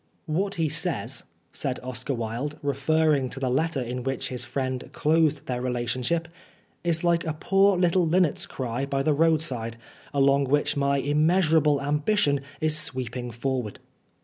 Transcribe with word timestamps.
"What 0.25 0.55
he 0.55 0.67
says," 0.67 1.25
said 1.53 1.79
Oscar 1.83 2.15
Wilde, 2.15 2.57
referring 2.63 3.29
to 3.29 3.39
the 3.39 3.51
letter 3.51 3.79
in 3.79 4.01
which 4.01 4.29
his 4.29 4.43
friend 4.43 4.89
closed 4.93 5.45
their 5.45 5.61
relationship," 5.61 6.27
is 6.83 7.03
like 7.03 7.23
a 7.23 7.35
poor 7.39 7.77
little 7.77 8.07
linnet's 8.07 8.47
cry 8.47 8.83
by 8.87 9.03
the 9.03 9.13
roadside, 9.13 9.77
along 10.11 10.45
which 10.45 10.75
my 10.75 10.97
immeasurable 10.97 11.79
ambition 11.79 12.39
is 12.59 12.79
sweep 12.79 13.15
ing 13.15 13.29
forward." 13.29 13.77